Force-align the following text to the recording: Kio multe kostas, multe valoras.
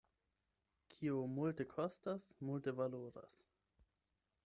Kio 0.93 1.19
multe 1.35 1.69
kostas, 1.75 2.27
multe 2.51 2.77
valoras. 2.83 3.43